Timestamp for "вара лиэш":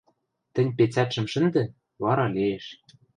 2.03-2.65